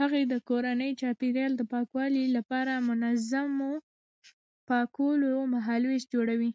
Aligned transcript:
هغې 0.00 0.22
د 0.32 0.34
کورني 0.48 0.90
چاپیریال 1.00 1.52
د 1.56 1.62
پاکوالي 1.72 2.24
لپاره 2.36 2.72
د 2.76 2.84
منظمو 2.88 3.72
پاکولو 4.68 5.32
مهالویش 5.54 6.04
جوړوي. 6.14 6.50